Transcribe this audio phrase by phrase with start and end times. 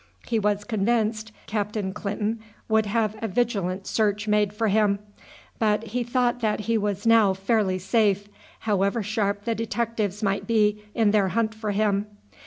[0.25, 4.97] He was convinced Captain Clinton would have a vigilant search made for him,
[5.59, 8.27] but he thought that he was now fairly safe,
[8.61, 12.07] however sharp the detectives might be in their hunt for him.